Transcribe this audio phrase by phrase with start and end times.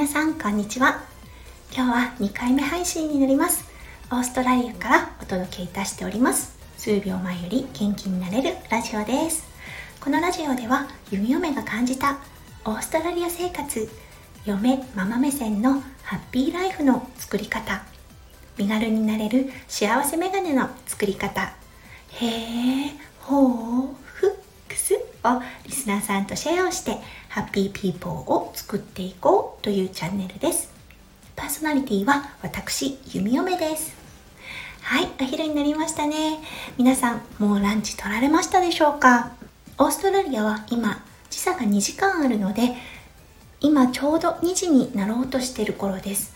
[0.00, 1.02] 皆さんこんにちは。
[1.76, 3.66] 今日は2回目配信になります。
[4.10, 6.56] オーストラリアからお届けいたしております。
[6.78, 9.46] 数秒前より元気になれるラジオです。
[10.00, 12.18] このラジオでは弓嫁が感じた
[12.64, 13.90] オーストラリア生活
[14.46, 17.82] 嫁ママ目線のハッピーライフの作り方
[18.56, 21.52] 身軽になれる幸せメガネの作り方
[22.12, 24.34] へえほうふ
[24.66, 26.96] くすをリスナーさんとシェアをして
[27.28, 30.72] ハッピーピーポーを作っていこうというチャンネルです。
[31.36, 33.94] パーソナリティは私弓嫁です。
[34.82, 36.38] はいお昼になりましたね。
[36.78, 39.32] 皆さんもうランチ取られましたでしょうか？
[39.78, 42.74] オーストラリアは今時差が2時間あるので
[43.60, 46.34] 今ちょうど2時になろうとしてる頃です。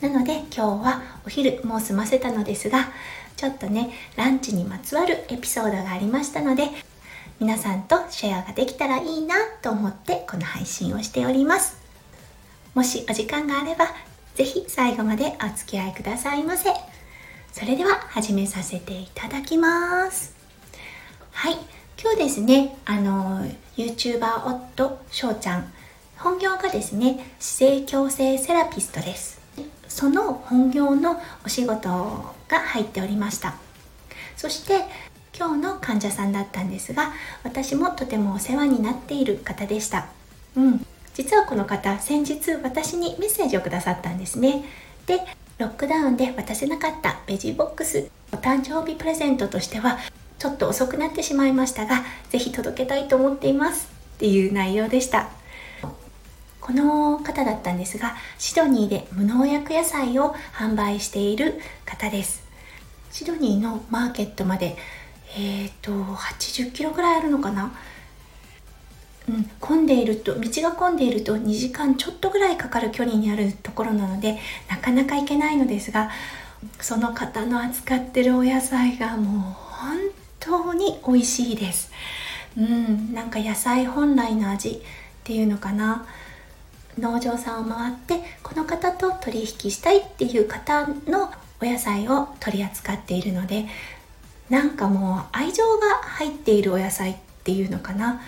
[0.00, 2.88] なので今日はお昼もう済ませたのですが
[3.36, 6.64] ちょっとねランチにまつわるエピソードがありましたので
[7.38, 11.81] 皆さんとシェアができたらいいなと思ってこの配信をしております。
[12.74, 13.94] もしお時間があれば
[14.34, 16.70] 是非最後までお付き合いくださいませ。
[17.52, 20.34] それでは始めさせていただきます。
[21.32, 21.58] はい。
[22.02, 23.44] 今日ですねあの
[23.76, 25.70] YouTuber 夫翔ちゃん。
[26.16, 29.38] 本業がですね姿勢矯正セラピストです。
[29.86, 31.88] その本業のお仕事
[32.48, 33.54] が入っておりました。
[34.34, 34.86] そして
[35.38, 37.12] 今日の患者さんだったんですが
[37.44, 40.06] 私もとてもお世話になっている方でした。
[40.56, 40.86] うん。
[41.14, 44.64] 実はこの方先日私にメッセージをくださったんですね。
[45.06, 45.20] で
[45.58, 49.98] ロックダウンで渡せなかったベジボックスお誕生日プレゼントとしては
[50.38, 53.90] ちょっと遅くなってしまいましたが是非届けたいと思っています。
[54.16, 55.28] っていう内容でした。
[56.60, 62.44] この方だったんですがシドニーで無農薬野菜を販売している方です。
[63.10, 64.76] シドニーのマーケットまで
[65.36, 67.72] えっ、ー、と80キロぐらいあるのかな
[69.28, 74.38] うん、混んでいると道が混んでいると2時間ちょっとぐらいかかる距離にあるところなので
[74.68, 76.10] なかなか行けないのですが
[76.80, 79.98] その方の扱ってるお野菜がもう本
[80.40, 81.90] 当に美味しいです。
[82.56, 84.80] うんなんか野菜本来の味っ
[85.24, 86.06] ていうのかな。
[86.98, 93.66] 農場さんを回ってこの方と取引したいっていう方のお野菜を取り扱っているので
[94.50, 98.20] なんかもう愛情が入っているお野菜っていうのかな。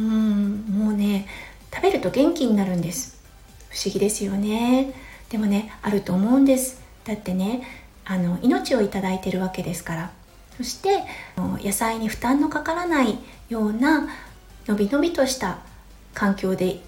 [0.00, 1.26] うんもうね
[1.72, 3.20] 食べると元気になるんです。
[3.68, 4.94] 不思議ですよね。
[5.28, 6.80] でもねあると思うんです。
[7.04, 7.62] だってね
[8.04, 10.10] あの命をいいてるわけですから。
[10.56, 11.04] そして
[11.36, 13.18] 野菜に負担のかからない
[13.48, 14.08] ような
[14.66, 15.58] のびのびとした
[16.12, 16.80] 環境で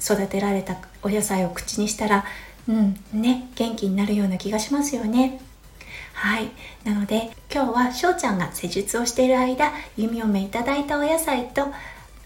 [0.00, 2.24] 育てられたお野菜を口にしたら
[2.68, 5.40] うんね元気になるような気がしますよね。
[6.14, 6.50] はい。
[6.84, 11.66] なので今日はしょうちゃんが施術をしている間弓嫁いただいたお野菜と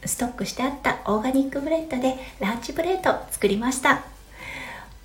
[0.07, 4.03] ストックしてあったオーガニックブレッドでランチプレート作りました。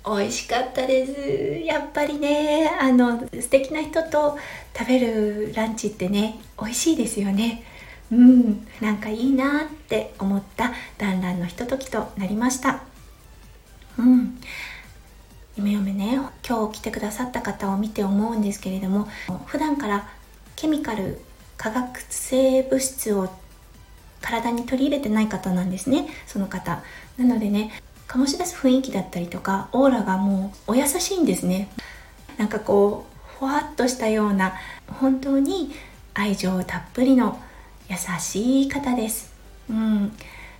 [0.04, 1.64] 美味しかったです。
[1.64, 4.38] やっぱりねあの素敵な人と
[4.76, 7.62] 食べるランチってね美味しいですよね。
[8.10, 8.66] うん。
[8.80, 12.82] なんかいいなって思った団らんのひとときとなりました。
[13.98, 14.40] うん。
[15.56, 16.18] 夢嫁ね
[16.48, 19.08] 今日来てくださった方を見て思うんですけれども
[19.46, 20.08] 普段から
[20.56, 21.20] ケミカル
[21.56, 23.28] 化学性物質を
[24.20, 26.82] 体に取り入れてない方なんですねその方。
[27.18, 27.70] なのでね
[28.08, 31.68] 醸し出す雰囲気だったりとかオーラがもうお優しいんですね。
[32.38, 34.54] なんかこうふわっとしたような
[34.88, 35.72] 本当に
[36.14, 37.40] 愛情たっぷりの
[37.88, 39.32] 優しい方です。
[39.68, 40.12] うん。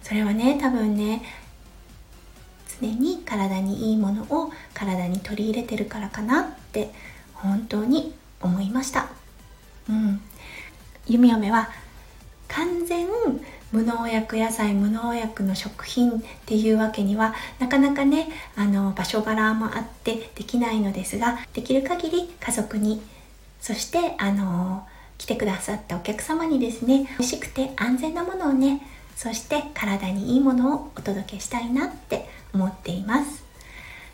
[0.03, 1.23] それはね多分ね
[2.81, 6.91] 常に体にいいものを体に取り入れてるからかなって
[7.35, 9.09] 本当に思いました。
[9.89, 10.21] うん。
[11.07, 11.69] 弓嫁は
[12.51, 13.07] 完全
[13.73, 23.01] 無農薬野菜無農薬の食品っていうわけにはなかなかねあの場所柄もあってできないのですができる限り家族に
[23.61, 24.87] そしてあの
[25.19, 28.81] 来てくださったお客様にですね美味しくて安全なものをね
[29.15, 33.45] そして体にいいものをお届けしたいなって思っています。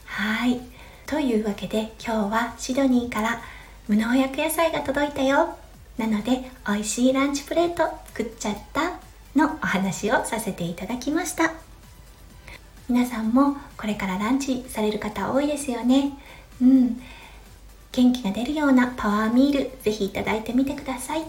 [0.05, 0.61] はい。
[1.07, 3.41] というわけで今日はシドニーから
[3.87, 5.57] 無農薬野菜が届いたよ。
[5.99, 9.01] なので美味しいランチプレート作っちゃった
[9.35, 11.55] のお話をさせていただきました。
[12.89, 16.13] 皆さんもこれからランチされる方多いですよね。
[16.61, 17.01] うん。
[17.93, 21.25] 元気が出るようなパワーミールぜひいただいてみてください。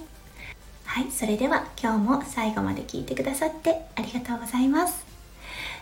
[0.85, 5.05] はいそれでは今日も最後まで聞いてくださってありがとうございます。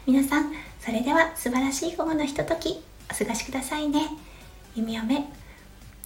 [0.06, 2.82] 皆さんそれでは素晴らしい午後のひととき
[3.12, 4.02] お過ごしくださいね。
[4.76, 5.26] 弓嫁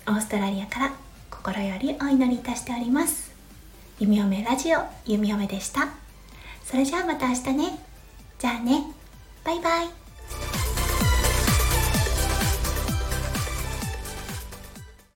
[0.08, 0.94] オーストラリアから
[1.52, 3.32] 心よりお祈りいたしております。
[3.98, 5.90] 弓嫁ラジオ弓嫁でした。
[6.64, 7.80] それじゃあまた明日ね。
[8.38, 8.84] じゃあね。
[9.44, 10.09] バイバイ。